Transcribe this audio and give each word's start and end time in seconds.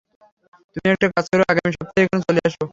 তুমি 0.75 0.87
একটা 0.93 1.07
কাজ 1.15 1.25
করো, 1.31 1.43
আগামী 1.51 1.71
সপ্তাহেই 1.77 2.05
এখানে 2.05 2.23
চলে 2.27 2.41
এসো। 2.47 2.63